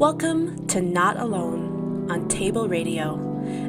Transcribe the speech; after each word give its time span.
Welcome 0.00 0.66
to 0.68 0.80
Not 0.80 1.18
Alone 1.18 2.10
on 2.10 2.26
Table 2.26 2.68
Radio, 2.68 3.20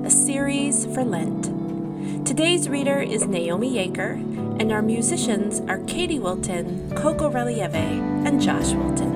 a 0.06 0.10
series 0.10 0.86
for 0.86 1.04
Lent. 1.04 2.26
Today's 2.26 2.70
reader 2.70 3.02
is 3.02 3.28
Naomi 3.28 3.74
Yaker, 3.74 4.14
and 4.62 4.72
our 4.72 4.82
musicians 4.82 5.60
are 5.70 5.80
Katie 5.80 6.20
Wilton, 6.20 6.90
Coco 6.96 7.30
Relieve, 7.30 7.76
and 7.76 8.42
Josh 8.42 8.72
Wilton. 8.72 9.12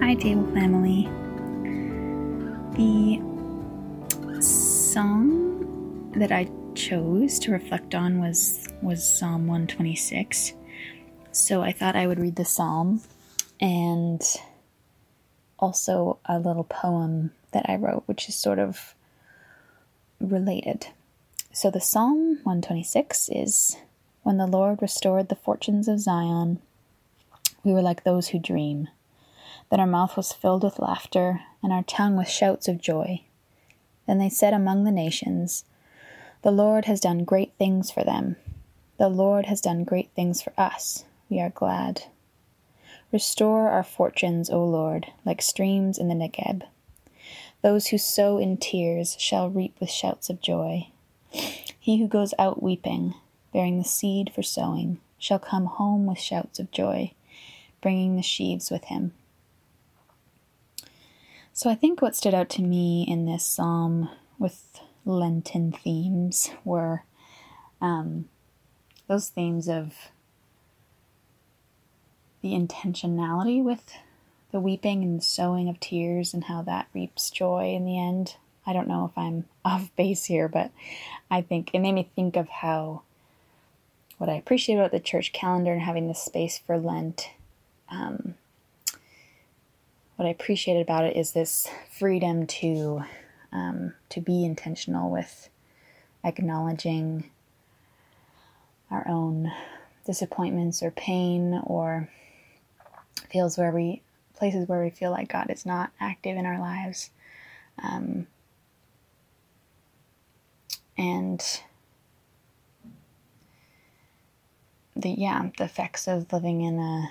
Hi, 0.00 0.14
Table 0.14 0.46
Family. 0.54 1.08
The 2.76 3.20
song 4.40 6.12
that 6.12 6.30
I 6.30 6.48
chose 6.76 7.40
to 7.40 7.50
reflect 7.50 7.96
on 7.96 8.20
was 8.20 8.68
was 8.82 9.04
Psalm 9.04 9.48
126. 9.48 10.52
So 11.32 11.60
I 11.60 11.72
thought 11.72 11.96
I 11.96 12.06
would 12.06 12.20
read 12.20 12.36
the 12.36 12.44
psalm 12.44 13.00
and 13.60 14.22
also 15.58 16.18
a 16.26 16.38
little 16.38 16.64
poem 16.64 17.32
that 17.52 17.68
I 17.68 17.76
wrote, 17.76 18.02
which 18.06 18.28
is 18.28 18.34
sort 18.34 18.58
of 18.58 18.94
related. 20.20 20.88
So 21.52 21.70
the 21.70 21.80
Psalm 21.80 22.40
126 22.42 23.30
is 23.32 23.76
When 24.22 24.38
the 24.38 24.46
Lord 24.46 24.82
restored 24.82 25.28
the 25.28 25.36
fortunes 25.36 25.88
of 25.88 26.00
Zion, 26.00 26.60
we 27.62 27.72
were 27.72 27.82
like 27.82 28.04
those 28.04 28.28
who 28.28 28.38
dream. 28.38 28.88
Then 29.70 29.80
our 29.80 29.86
mouth 29.86 30.16
was 30.16 30.32
filled 30.32 30.64
with 30.64 30.78
laughter, 30.78 31.40
and 31.62 31.72
our 31.72 31.82
tongue 31.82 32.16
with 32.16 32.28
shouts 32.28 32.68
of 32.68 32.80
joy. 32.80 33.22
Then 34.06 34.18
they 34.18 34.28
said 34.28 34.52
among 34.52 34.84
the 34.84 34.92
nations, 34.92 35.64
The 36.42 36.50
Lord 36.50 36.84
has 36.84 37.00
done 37.00 37.24
great 37.24 37.52
things 37.58 37.90
for 37.90 38.04
them. 38.04 38.36
The 38.98 39.08
Lord 39.08 39.46
has 39.46 39.60
done 39.60 39.84
great 39.84 40.10
things 40.14 40.42
for 40.42 40.52
us. 40.58 41.04
We 41.30 41.40
are 41.40 41.50
glad. 41.50 42.04
Restore 43.14 43.70
our 43.70 43.84
fortunes, 43.84 44.50
O 44.50 44.64
Lord, 44.64 45.06
like 45.24 45.40
streams 45.40 45.98
in 45.98 46.08
the 46.08 46.16
Negeb. 46.16 46.62
Those 47.62 47.86
who 47.86 47.96
sow 47.96 48.38
in 48.38 48.56
tears 48.56 49.14
shall 49.20 49.48
reap 49.48 49.76
with 49.78 49.88
shouts 49.88 50.30
of 50.30 50.40
joy. 50.40 50.88
He 51.30 52.00
who 52.00 52.08
goes 52.08 52.34
out 52.40 52.60
weeping, 52.60 53.14
bearing 53.52 53.78
the 53.78 53.84
seed 53.84 54.32
for 54.34 54.42
sowing, 54.42 54.98
shall 55.16 55.38
come 55.38 55.66
home 55.66 56.06
with 56.06 56.18
shouts 56.18 56.58
of 56.58 56.72
joy, 56.72 57.12
bringing 57.80 58.16
the 58.16 58.22
sheaves 58.22 58.68
with 58.68 58.86
him. 58.86 59.12
So 61.52 61.70
I 61.70 61.76
think 61.76 62.02
what 62.02 62.16
stood 62.16 62.34
out 62.34 62.48
to 62.50 62.62
me 62.62 63.06
in 63.06 63.26
this 63.26 63.44
psalm 63.44 64.10
with 64.40 64.80
Lenten 65.04 65.70
themes 65.70 66.50
were 66.64 67.04
um, 67.80 68.24
those 69.06 69.28
themes 69.28 69.68
of 69.68 69.94
the 72.44 72.52
intentionality 72.52 73.64
with 73.64 73.94
the 74.52 74.60
weeping 74.60 75.02
and 75.02 75.24
sowing 75.24 75.66
of 75.66 75.80
tears 75.80 76.34
and 76.34 76.44
how 76.44 76.60
that 76.60 76.86
reaps 76.92 77.30
joy 77.30 77.72
in 77.74 77.86
the 77.86 77.98
end. 77.98 78.36
I 78.66 78.74
don't 78.74 78.86
know 78.86 79.06
if 79.06 79.16
I'm 79.16 79.46
off 79.64 79.90
base 79.96 80.26
here, 80.26 80.46
but 80.46 80.70
I 81.30 81.40
think 81.40 81.70
it 81.72 81.78
made 81.78 81.92
me 81.92 82.10
think 82.14 82.36
of 82.36 82.48
how 82.50 83.00
what 84.18 84.28
I 84.28 84.34
appreciate 84.34 84.76
about 84.76 84.92
the 84.92 85.00
church 85.00 85.32
calendar 85.32 85.72
and 85.72 85.80
having 85.80 86.06
this 86.06 86.22
space 86.22 86.58
for 86.58 86.76
Lent. 86.76 87.30
Um, 87.88 88.34
what 90.16 90.26
I 90.26 90.30
appreciated 90.30 90.82
about 90.82 91.04
it 91.04 91.16
is 91.16 91.32
this 91.32 91.66
freedom 91.90 92.46
to 92.46 93.04
um, 93.52 93.94
to 94.10 94.20
be 94.20 94.44
intentional 94.44 95.10
with 95.10 95.48
acknowledging 96.22 97.30
our 98.90 99.08
own 99.08 99.50
disappointments 100.04 100.82
or 100.82 100.90
pain 100.90 101.58
or 101.64 102.10
feels 103.30 103.58
where 103.58 103.70
we 103.70 104.02
places 104.34 104.68
where 104.68 104.82
we 104.82 104.90
feel 104.90 105.10
like 105.10 105.32
God 105.32 105.50
is 105.50 105.64
not 105.64 105.90
active 106.00 106.36
in 106.36 106.46
our 106.46 106.58
lives. 106.58 107.10
Um, 107.82 108.26
and 110.96 111.42
the 114.96 115.10
yeah, 115.10 115.50
the 115.58 115.64
effects 115.64 116.06
of 116.06 116.32
living 116.32 116.62
in 116.62 116.78
a 116.78 117.10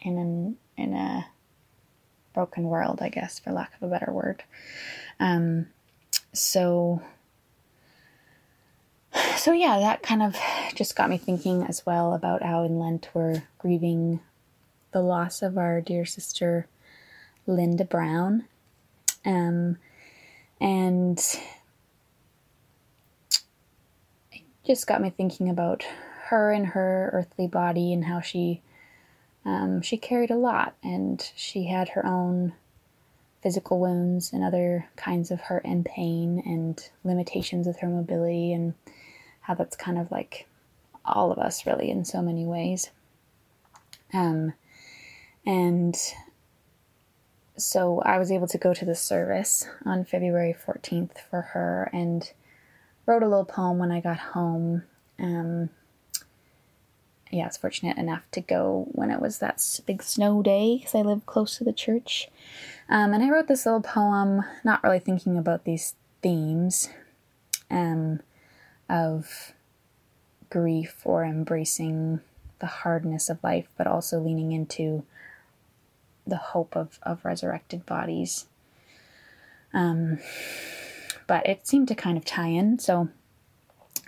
in 0.00 0.18
an 0.18 0.56
in 0.76 0.94
a 0.94 1.26
broken 2.32 2.64
world, 2.64 3.00
I 3.02 3.08
guess, 3.08 3.38
for 3.38 3.52
lack 3.52 3.72
of 3.76 3.82
a 3.82 3.90
better 3.90 4.12
word. 4.12 4.42
Um, 5.18 5.66
so 6.32 7.02
so 9.36 9.52
yeah, 9.52 9.78
that 9.78 10.02
kind 10.02 10.22
of 10.22 10.36
just 10.74 10.96
got 10.96 11.10
me 11.10 11.18
thinking 11.18 11.62
as 11.62 11.84
well 11.84 12.14
about 12.14 12.42
how 12.42 12.64
in 12.64 12.78
Lent 12.78 13.08
we're 13.14 13.42
grieving 13.58 14.20
the 14.92 15.00
loss 15.00 15.42
of 15.42 15.56
our 15.56 15.80
dear 15.80 16.04
sister 16.04 16.66
Linda 17.46 17.84
Brown. 17.84 18.44
Um, 19.24 19.78
and 20.60 21.18
it 24.32 24.42
just 24.66 24.86
got 24.86 25.00
me 25.00 25.10
thinking 25.10 25.48
about 25.48 25.84
her 26.26 26.52
and 26.52 26.66
her 26.66 27.10
earthly 27.12 27.46
body 27.46 27.92
and 27.92 28.04
how 28.04 28.20
she 28.20 28.62
um, 29.44 29.80
she 29.80 29.96
carried 29.96 30.30
a 30.30 30.36
lot 30.36 30.74
and 30.82 31.32
she 31.34 31.64
had 31.64 31.90
her 31.90 32.04
own 32.04 32.52
physical 33.42 33.80
wounds 33.80 34.32
and 34.32 34.44
other 34.44 34.86
kinds 34.96 35.30
of 35.30 35.40
hurt 35.40 35.64
and 35.64 35.84
pain 35.84 36.42
and 36.44 36.90
limitations 37.04 37.66
with 37.66 37.80
her 37.80 37.88
mobility 37.88 38.52
and 38.52 38.74
how 39.40 39.54
that's 39.54 39.76
kind 39.76 39.98
of 39.98 40.10
like 40.10 40.46
all 41.04 41.32
of 41.32 41.38
us 41.38 41.66
really 41.66 41.90
in 41.90 42.04
so 42.04 42.20
many 42.20 42.44
ways. 42.44 42.90
Um, 44.12 44.52
and 45.46 45.96
so 47.56 48.00
I 48.00 48.18
was 48.18 48.32
able 48.32 48.46
to 48.48 48.58
go 48.58 48.74
to 48.74 48.84
the 48.84 48.94
service 48.94 49.66
on 49.84 50.04
February 50.04 50.54
14th 50.54 51.18
for 51.30 51.42
her 51.42 51.90
and 51.92 52.30
wrote 53.06 53.22
a 53.22 53.28
little 53.28 53.44
poem 53.44 53.78
when 53.78 53.90
I 53.90 54.00
got 54.00 54.18
home. 54.18 54.84
Um, 55.18 55.70
yeah, 57.30 57.44
I 57.44 57.46
was 57.46 57.56
fortunate 57.56 57.96
enough 57.96 58.24
to 58.32 58.40
go 58.40 58.88
when 58.92 59.10
it 59.10 59.20
was 59.20 59.38
that 59.38 59.62
big 59.86 60.02
snow 60.02 60.42
day 60.42 60.78
because 60.78 60.94
I 60.94 61.02
live 61.02 61.26
close 61.26 61.58
to 61.58 61.64
the 61.64 61.72
church. 61.72 62.28
Um, 62.88 63.12
and 63.12 63.22
I 63.22 63.30
wrote 63.30 63.46
this 63.46 63.66
little 63.66 63.82
poem, 63.82 64.44
not 64.64 64.82
really 64.82 64.98
thinking 64.98 65.38
about 65.38 65.64
these 65.64 65.94
themes 66.22 66.90
um, 67.70 68.20
of 68.88 69.52
grief 70.48 71.02
or 71.04 71.24
embracing 71.24 72.20
the 72.58 72.66
hardness 72.66 73.28
of 73.28 73.42
life, 73.44 73.68
but 73.78 73.86
also 73.86 74.18
leaning 74.18 74.52
into 74.52 75.04
the 76.26 76.36
hope 76.36 76.76
of, 76.76 76.98
of 77.02 77.24
resurrected 77.24 77.86
bodies. 77.86 78.46
Um, 79.72 80.18
but 81.26 81.46
it 81.46 81.66
seemed 81.66 81.88
to 81.88 81.94
kind 81.94 82.16
of 82.16 82.24
tie 82.24 82.48
in, 82.48 82.78
so 82.78 83.08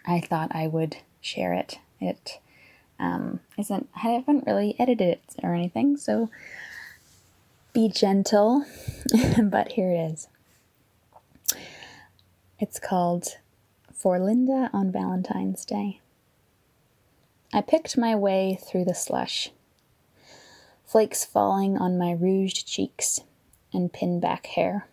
I 0.07 0.21
thought 0.21 0.55
I 0.55 0.67
would 0.67 0.97
share 1.21 1.53
it. 1.53 1.79
It 2.01 2.41
um, 2.99 3.41
isn't, 3.57 3.89
I 3.97 4.09
haven't 4.09 4.47
really 4.47 4.75
edited 4.79 5.09
it 5.09 5.23
or 5.43 5.55
anything, 5.55 5.97
so 5.97 6.31
be 7.73 7.89
gentle, 7.89 8.65
but 9.43 9.73
here 9.73 9.91
it 9.91 10.13
is. 10.13 10.29
It's 12.59 12.79
called 12.79 13.39
For 13.93 14.19
Linda 14.19 14.71
on 14.73 14.93
Valentine's 14.93 15.65
Day. 15.65 16.01
I 17.53 17.61
picked 17.61 17.99
my 17.99 18.15
way 18.15 18.59
through 18.61 18.85
the 18.85 18.95
slush 18.95 19.51
flakes 20.93 21.25
falling 21.25 21.79
on 21.79 21.97
my 21.97 22.13
rouged 22.13 22.67
cheeks 22.67 23.21
and 23.73 23.95
pin 23.95 24.21
back 24.21 24.45
hair. 24.49 24.87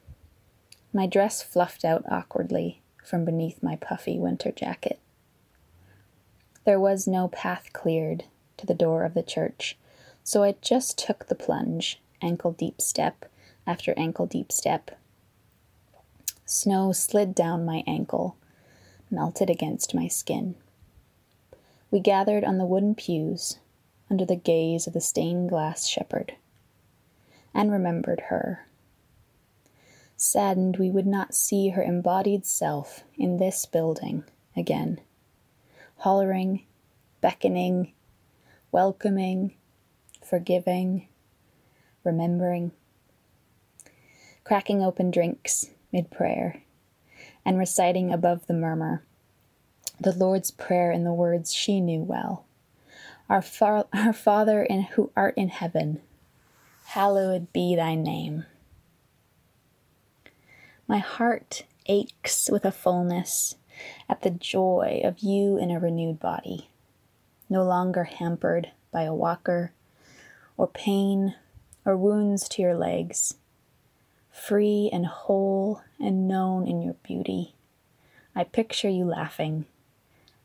My 0.94 1.06
dress 1.06 1.44
fluffed 1.44 1.84
out 1.84 2.06
awkwardly 2.10 2.82
from 3.04 3.26
beneath 3.26 3.62
my 3.62 3.76
puffy 3.76 4.18
winter 4.18 4.50
jacket. 4.50 4.98
There 6.64 6.80
was 6.80 7.06
no 7.06 7.28
path 7.28 7.74
cleared 7.74 8.24
to 8.56 8.66
the 8.66 8.74
door 8.74 9.04
of 9.04 9.14
the 9.14 9.22
church, 9.22 9.78
so 10.24 10.42
I 10.42 10.56
just 10.62 10.98
took 10.98 11.28
the 11.28 11.36
plunge, 11.36 12.00
ankle 12.22 12.54
deep 12.54 12.80
step 12.80 13.26
after 13.68 13.94
ankle 13.98 14.26
deep 14.26 14.54
step. 14.54 14.92
Snow 16.46 16.94
slid 16.94 17.36
down 17.36 17.66
my 17.66 17.84
ankle, 17.86 18.38
melted 19.12 19.50
against 19.50 19.94
my 19.94 20.08
skin. 20.08 20.56
We 21.92 22.00
gathered 22.00 22.46
on 22.46 22.58
the 22.58 22.66
wooden 22.66 22.96
pews, 22.96 23.58
under 24.10 24.26
the 24.26 24.36
gaze 24.36 24.88
of 24.88 24.94
the 24.94 25.02
stained 25.02 25.50
glass 25.50 25.88
shepherd, 25.88 26.34
and 27.54 27.72
remembered 27.72 28.22
her. 28.30 28.68
Saddened 30.18 30.78
we 30.78 30.90
would 30.90 31.08
not 31.08 31.34
see 31.34 31.70
her 31.70 31.84
embodied 31.84 32.46
self 32.46 33.04
in 33.18 33.38
this 33.38 33.66
building 33.66 34.24
again, 34.56 35.00
hollering, 35.98 36.66
beckoning, 37.22 37.94
welcoming, 38.72 39.54
forgiving, 40.24 41.08
remembering, 42.04 42.72
cracking 44.44 44.84
open 44.84 45.12
drinks 45.12 45.70
mid 45.92 46.12
prayer, 46.12 46.62
and 47.46 47.58
reciting 47.58 48.12
above 48.12 48.48
the 48.48 48.54
murmur 48.54 49.04
the 50.02 50.14
Lord's 50.14 50.50
Prayer 50.50 50.92
in 50.92 51.04
the 51.04 51.14
words 51.14 51.54
she 51.54 51.82
knew 51.82 52.02
well 52.02 52.46
our, 53.30 53.44
our 53.94 54.14
Father 54.14 54.64
in, 54.64 54.84
who 54.84 55.12
art 55.16 55.36
in 55.38 55.50
heaven, 55.50 56.02
hallowed 56.86 57.54
be 57.54 57.76
thy 57.76 57.96
name. 57.96 58.46
My 60.88 60.98
heart 60.98 61.64
aches 61.86 62.50
with 62.52 62.66
a 62.66 62.72
fullness 62.72 63.56
at 64.10 64.22
the 64.22 64.32
joy 64.32 65.02
of 65.04 65.20
you 65.20 65.58
in 65.58 65.72
a 65.72 65.80
renewed 65.80 66.20
body, 66.20 66.70
no 67.50 67.64
longer 67.64 68.06
hampered 68.06 68.72
by 68.92 69.04
a 69.04 69.14
walker, 69.14 69.74
or 70.58 70.68
pain, 70.68 71.36
or 71.86 71.96
wounds 71.96 72.50
to 72.50 72.62
your 72.62 72.76
legs, 72.76 73.36
free 74.32 74.90
and 74.92 75.06
whole 75.06 75.82
and 76.00 76.28
known 76.28 76.68
in 76.68 76.82
your 76.82 76.96
beauty. 77.04 77.54
I 78.36 78.44
picture 78.44 78.90
you 78.90 79.06
laughing 79.06 79.66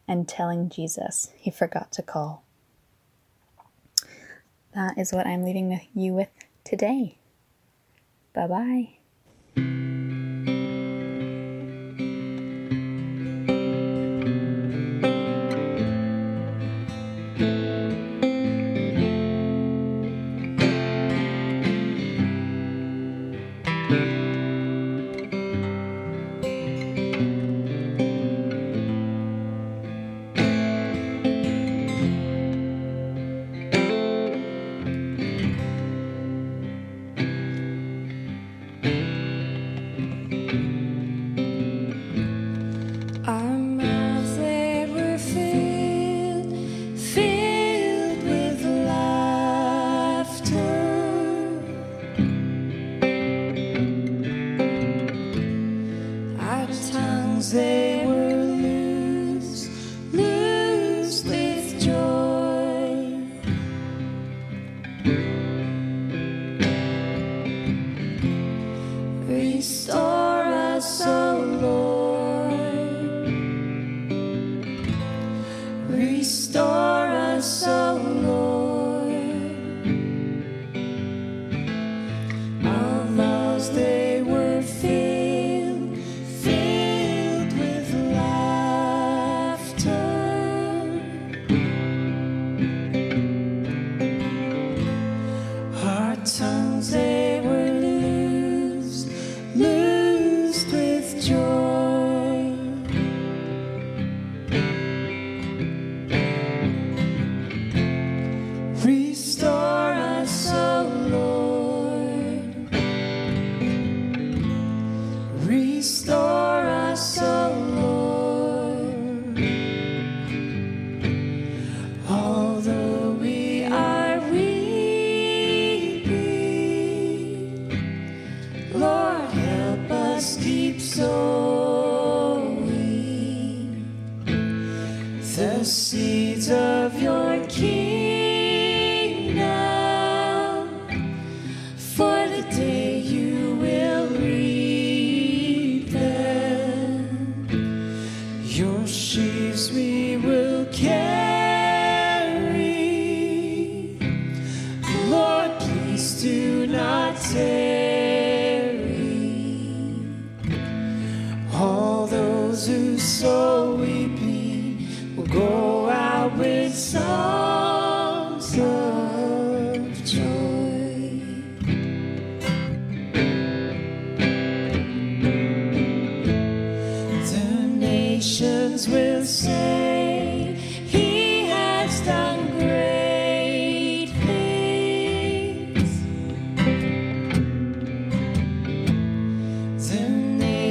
and 0.06 0.28
telling 0.28 0.68
Jesus 0.68 1.32
he 1.36 1.50
forgot 1.50 1.90
to 1.92 2.02
call. 2.02 2.44
That 4.74 4.98
is 4.98 5.12
what 5.12 5.26
I'm 5.26 5.44
leaving 5.44 5.80
you 5.94 6.14
with 6.14 6.30
today. 6.64 7.18
Bye 8.32 8.46
bye. 8.48 9.03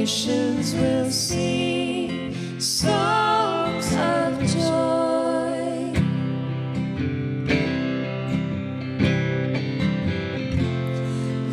nations 0.04 0.74
will 0.74 1.10
sing 1.10 2.60
songs 2.60 3.88
of 3.96 4.38
joy. 4.54 5.92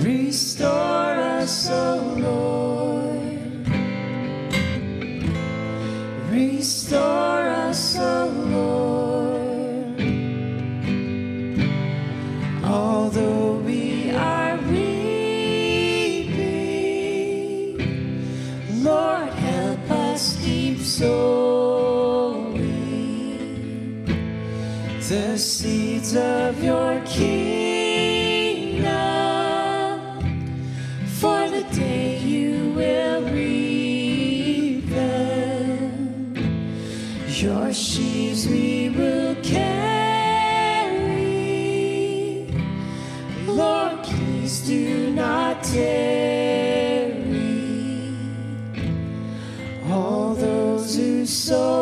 Restore 0.04 1.16
us, 1.40 1.70
O 1.70 1.96
Lord. 2.20 3.40
Restore 6.30 7.48
us, 7.70 7.96
O 7.98 8.11
of 26.16 26.64
your 26.64 27.00
kingdom 27.06 28.82
for 31.06 31.50
the 31.50 31.64
day 31.72 32.18
you 32.20 32.74
will 32.74 33.22
reap 33.32 34.86
them. 34.88 36.36
Your 37.28 37.72
sheaves 37.74 38.48
we 38.48 38.90
will 38.90 39.36
carry. 39.44 39.68
Lord, 43.46 44.04
please 44.04 44.62
do 44.68 45.12
not 45.12 45.64
tarry. 45.64 47.16
All 49.90 50.34
those 50.36 50.96
who 50.96 51.26
sow. 51.26 51.81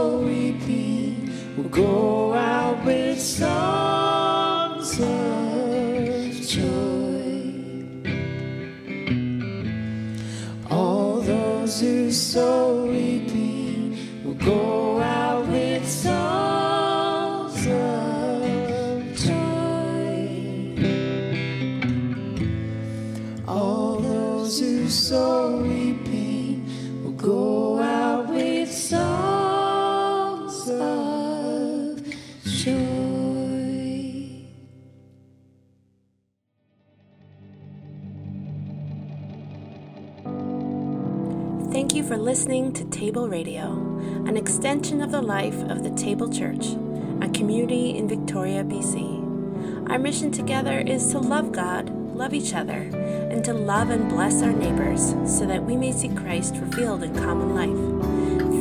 will 27.03 27.11
go 27.11 27.79
out 27.79 28.27
with 28.27 28.71
songs 28.71 30.67
of 30.67 32.03
joy. 32.43 32.71
Thank 41.71 41.93
you 41.93 42.01
for 42.03 42.17
listening 42.17 42.73
to 42.73 42.83
Table 42.85 43.29
Radio, 43.29 43.73
an 44.25 44.35
extension 44.35 45.01
of 45.01 45.11
the 45.11 45.21
life 45.21 45.61
of 45.69 45.83
the 45.83 45.91
Table 45.91 46.33
Church, 46.33 46.65
a 47.21 47.29
community 47.29 47.95
in 47.95 48.07
Victoria, 48.07 48.63
BC. 48.63 49.87
Our 49.91 49.99
mission 49.99 50.31
together 50.31 50.79
is 50.79 51.11
to 51.11 51.19
love 51.19 51.51
God 51.51 51.98
love 52.19 52.33
each 52.33 52.53
other, 52.53 52.89
and 53.31 53.45
to 53.45 53.53
love 53.53 53.91
and 53.91 54.09
bless 54.09 54.43
our 54.43 54.51
neighbors 54.51 55.15
so 55.25 55.45
that 55.45 55.63
we 55.63 55.77
may 55.77 55.93
see 55.93 56.09
Christ 56.09 56.57
revealed 56.57 57.01
in 57.01 57.15
common 57.15 57.55
life. 57.55 57.69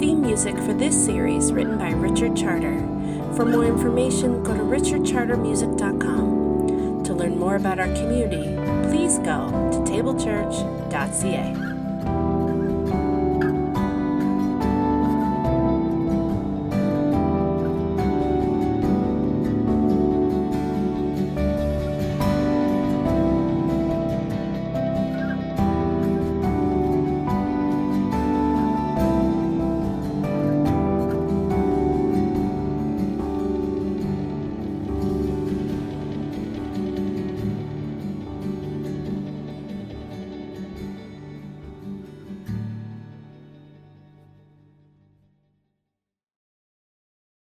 Theme 0.01 0.23
music 0.23 0.57
for 0.59 0.73
this 0.73 1.05
series 1.05 1.53
written 1.53 1.77
by 1.77 1.91
Richard 1.91 2.37
Charter. 2.37 2.79
For 3.35 3.45
more 3.45 3.65
information, 3.65 4.45
go 4.45 4.55
to 4.55 4.63
richardchartermusic.com. 4.63 7.03
To 7.03 7.15
learn 7.15 7.37
more 7.37 7.57
about 7.57 7.81
our 7.81 7.93
community, 7.95 8.55
please 8.89 9.19
go 9.19 9.51
to 9.73 9.79
tablechurch.ca. 9.91 11.68